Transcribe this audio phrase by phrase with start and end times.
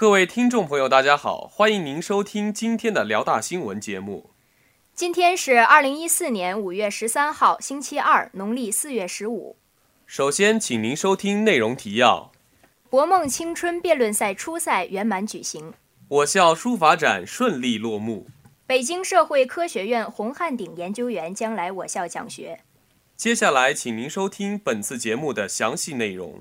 [0.00, 4.30] 各位听众朋友，大家好，欢迎您收听今天的辽大新闻节目。
[4.94, 9.56] 今天是二零一四年五月十三号，星期二，农历四月十五。
[10.06, 12.32] 首先，请您收听内容提要：
[12.88, 15.74] 博梦青春辩论赛初赛圆满举行，
[16.08, 18.26] 我校书法展顺利落幕。
[18.66, 22.60] 北京社会科学院洪汉鼎研究员将来我校讲学。
[23.16, 26.40] 接下来，请您收听本次节目的详细内容。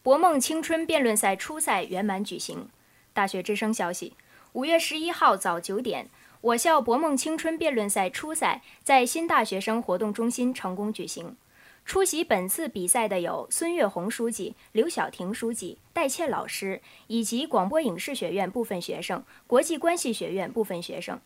[0.00, 2.68] 博梦青春辩论赛初赛圆满举行。
[3.12, 4.14] 大学之声消息：
[4.52, 6.08] 五月十一号早九点，
[6.40, 11.36] 我校博梦青春辩论赛初赛在新大学生活动中心成功举行。
[11.84, 21.20] 出席本次比赛的有孙月红书记、刘晓婷书记、戴倩老师以及广播影视学院部分学生、国际关系学院部分学生。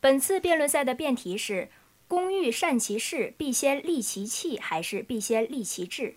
[0.00, 1.68] 本次辩论赛的辩题是。
[2.08, 6.16] 工欲善其事，必先利其器，还是必先利其智？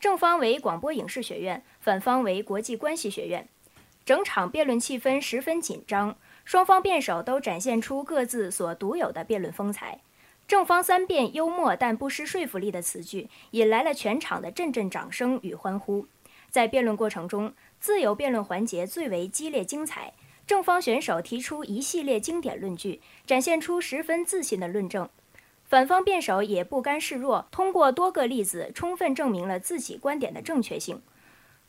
[0.00, 3.46] 正方为广播影视学院，反方为国际关系学院。
[4.06, 10.00] 整场辩论气氛十分紧张，双方辩手都展现出各自所独有的辩论风采。
[10.46, 16.06] 正方三辩幽默但不失说服力的词句，引来了全场的阵阵掌声与欢呼。
[16.50, 20.12] 在辩论过程中，自由辩论环节最为激烈精彩。
[20.46, 25.08] 正方选手提出一系列经典论据，展现出十分自信的论证。
[25.64, 31.02] 反方辩手也不甘示弱，通过多个例子充分证明了自己观点的正确性。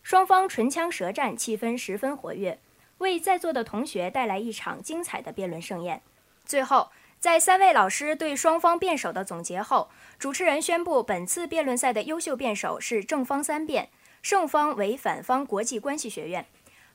[0.08, 2.58] 双方唇枪舌战，气氛十分活跃，
[3.00, 6.02] 为在座的同学带来一场精彩的辩论盛宴。
[6.46, 13.90] 最后，在三位老师对双方辩手的总结后，主持人宣布本次辩论赛的优秀辩手是正方三辩，
[14.22, 16.46] 胜方为反方国际关系学院。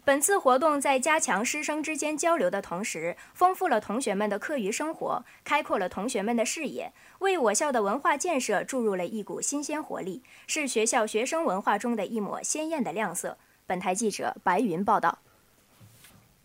[0.05, 13.39] 本次活动在加强师生之间交流的同时，丰富了同学们的课余生活，开阔了同学们的视野，为我校的文化建设注入了一股新鲜活力，是学校学生文化中的一抹鲜艳的亮色。
[13.64, 15.20] 本台记者白云报道。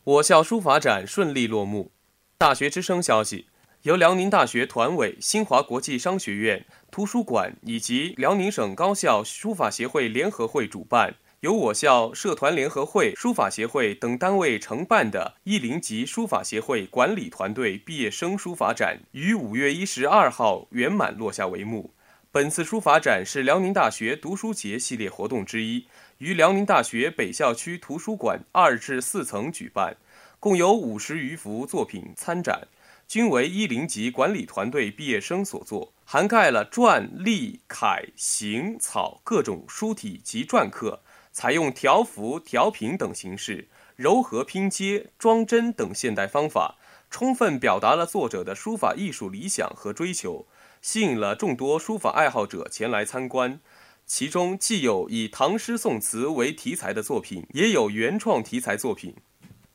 [0.04, 1.92] 我校书法展顺利落幕。
[2.38, 3.48] 大学之声消息，
[3.82, 11.16] 由辽宁大学团委、新华国际商学院图书馆以及辽宁省高校书法协会联合会主办。
[11.42, 21.94] 由我校社团联合会、书法协会等单位承办的一零级书法协会管理团队毕业生书法展，于五月一十二号圆满落下帷幕。
[22.32, 25.86] 本次书法展是辽宁大学读书节系列活动之一，
[26.18, 29.98] 于辽宁大学北校区图书馆二至四层举办，
[30.40, 32.68] 共有五十余幅作品参展，
[33.08, 41.02] 均为一零级管理团队毕业生所作，涵盖了篆、隶、楷、行、草各种书体及篆刻。
[41.38, 46.80] 采用条幅、调频等形式，柔和拼接、装帧等现代方法，
[47.12, 50.48] 充分表达了作者的书法艺术理想和追求，
[50.82, 53.60] 吸引了众多书法爱好者前来参观。
[54.08, 59.14] 其中既有以唐诗宋词为题材的作品，也有原创题材作品。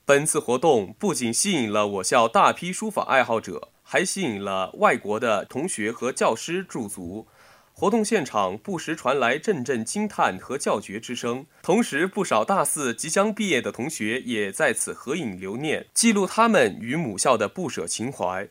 [0.04, 7.28] 本次活动不仅吸引了我校大批书法爱好者，还吸引了外国的同学和教师驻足。
[7.74, 18.48] 活动现场不时传来阵阵惊叹和叫绝之声，同时不少大四即将毕业的同学也在此合影留念，记录他们与母校的不舍情怀。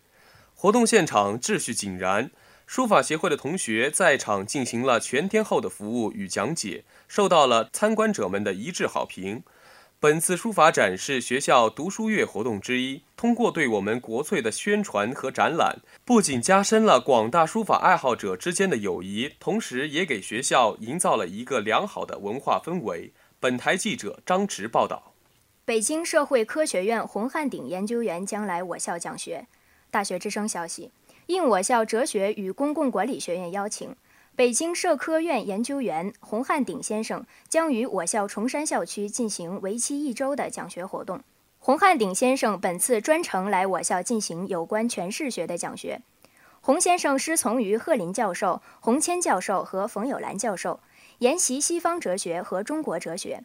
[0.53, 2.29] 活动现场秩序井然，
[2.67, 9.43] 书法协会的同学在场进行了全天候的服务与讲解，受到了参观者们的一致好评。
[10.01, 13.03] 本次书法展是学校读书月活动之一。
[13.15, 23.11] 通过对我们国粹的宣传和展览，不仅加深了广大书法爱好者之间的友谊，同时也给学校营造了一个良好的文化氛围。
[23.39, 25.13] 本台记者张驰报道。
[25.65, 29.45] 北京社会科学院洪汉鼎研究员将来我校讲学。
[29.91, 30.89] 大学之声消息，
[31.27, 33.95] 应我校哲学与公共管理学院邀请。
[34.33, 41.21] 北京社科院研究员洪汉鼎先生将于我校崇山校区进行为期一周的讲学活动。
[41.59, 46.01] 洪汉鼎先生本次专程来我校进行有关诠释学的讲学。
[46.61, 50.79] 洪先生师从于贺林教授、洪谦教授和冯友兰教授，
[51.19, 53.43] 研习西方哲学和中国哲学。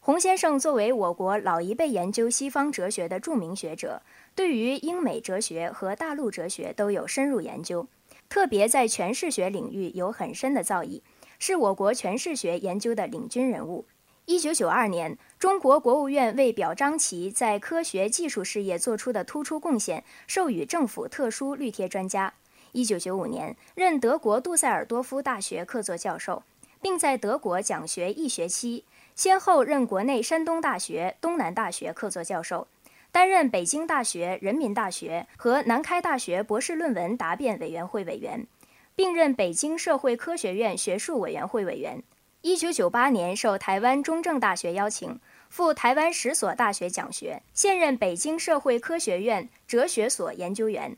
[0.00, 4.02] 洪先生作为我国老一辈研究西方哲学的著名学者，
[4.36, 7.88] 对于英美哲学和大陆哲学都有深入研究。
[8.28, 11.02] 特别在诠释学领域有很深的造诣，
[11.38, 13.84] 是我国诠释学研究的领军人物。
[14.24, 22.34] 一九九二年，中国国务院为表彰其在科学技术事业做出的突出贡献，授予政府特殊绿贴专家。
[22.72, 26.42] 一九九五年，任德国杜塞尔多夫大学客座教授，
[26.82, 28.84] 并在德国讲学一学期，
[29.14, 32.66] 先后任国内山东大学、东南大学客座教授。
[33.16, 38.46] 担任北京大学、人民大学和南开大学博士论文答辩委员会委员，
[38.94, 42.02] 并任北京社会科学院学术委员会委员。
[42.42, 45.18] 一九九八年受台湾中正大学邀请，
[45.48, 50.94] 赴台湾十所大学讲学，现任北京社会科学院哲学所研究员，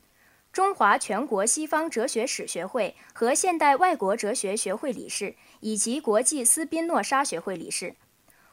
[0.53, 7.95] 中华全国西方哲学史学会和现代外国哲学学会理事，以及国际斯宾诺莎学会理事。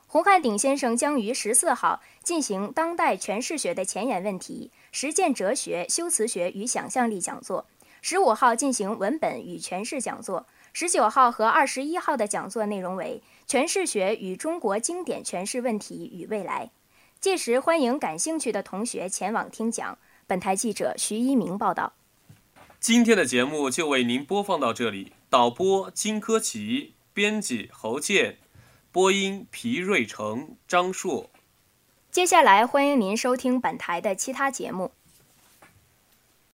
[0.08, 7.66] 洪汉鼎先生将于十四号进行当代诠释学的前沿问题、实践哲学、修辞学与想象力讲座；
[8.02, 16.72] 十五号进行文本与诠释讲座；十九号和二十一号的讲座内容为诠释学与中国经典诠释问题与未来。
[17.20, 19.98] 届时欢迎感兴趣的同学前往听讲。
[20.28, 21.94] 本台记者徐一鸣报道。
[22.80, 28.38] 今天的节目就为您播放到这里，导播金科奇，编辑侯健。
[28.96, 31.30] 播音：皮瑞成、张硕。
[32.12, 34.94] 接下来，欢迎您收听本台的其他节目。